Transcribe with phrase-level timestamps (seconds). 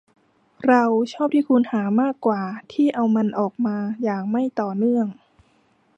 [0.67, 5.07] เราชอบที่คุณหามากกว่าที่เอามันออกมาอย่างไม่ต่อเนื่อง